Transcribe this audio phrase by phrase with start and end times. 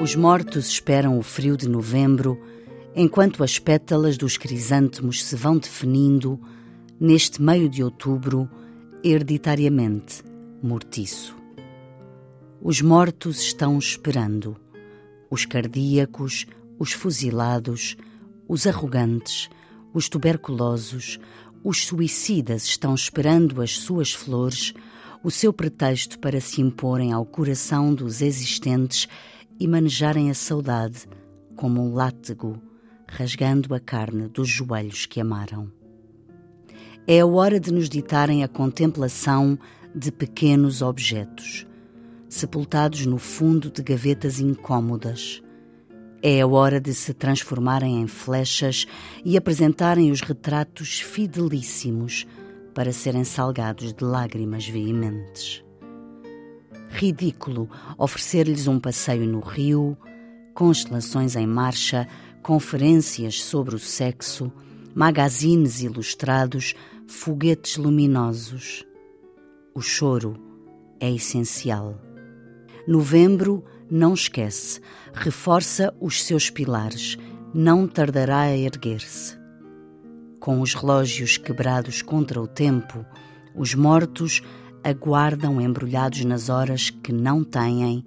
[0.00, 2.40] Os mortos esperam o frio de novembro,
[2.96, 6.40] enquanto as pétalas dos crisântemos se vão definindo
[6.98, 8.48] neste meio de outubro,
[9.04, 10.22] hereditariamente
[10.62, 11.36] mortiço.
[12.62, 14.56] Os mortos estão esperando
[15.30, 16.46] os cardíacos,
[16.78, 17.94] os fuzilados,
[18.48, 19.50] os arrogantes,
[19.92, 21.20] os tuberculosos,
[21.62, 24.72] os suicidas estão esperando as suas flores,
[25.22, 29.06] o seu pretexto para se imporem ao coração dos existentes
[29.60, 31.06] e manejarem a saudade
[31.54, 32.60] como um látego,
[33.06, 35.70] rasgando a carne dos joelhos que amaram.
[37.06, 39.58] É a hora de nos ditarem a contemplação
[39.94, 41.66] de pequenos objetos
[42.30, 45.42] sepultados no fundo de gavetas incômodas.
[46.22, 48.86] É a hora de se transformarem em flechas
[49.24, 52.26] e apresentarem os retratos fidelíssimos
[52.72, 55.64] para serem salgados de lágrimas veementes.
[57.00, 59.96] Ridículo oferecer-lhes um passeio no rio,
[60.52, 62.06] constelações em marcha,
[62.42, 64.52] conferências sobre o sexo,
[64.94, 66.74] magazines ilustrados,
[67.08, 68.84] foguetes luminosos.
[69.74, 70.36] O choro
[71.00, 71.98] é essencial.
[72.86, 74.82] Novembro não esquece,
[75.14, 77.16] reforça os seus pilares,
[77.54, 79.38] não tardará a erguer-se.
[80.38, 83.06] Com os relógios quebrados contra o tempo,
[83.56, 84.42] os mortos
[84.82, 88.04] aguardam embrulhados nas horas que não têm,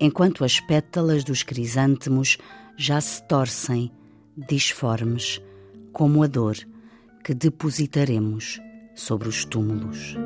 [0.00, 2.38] enquanto as pétalas dos crisântemos
[2.76, 3.90] já se torcem,
[4.36, 5.40] disformes,
[5.92, 6.56] como a dor
[7.24, 8.60] que depositaremos
[8.94, 10.16] sobre os túmulos.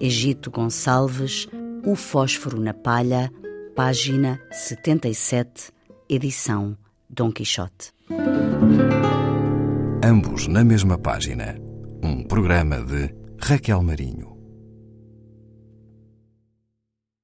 [0.00, 1.48] Egito Gonçalves,
[1.84, 3.32] O Fósforo na Palha,
[3.74, 5.72] página 77,
[6.08, 6.76] edição
[7.08, 7.92] Dom Quixote.
[10.02, 11.56] Ambos na mesma página.
[12.02, 14.35] Um programa de Raquel Marinho.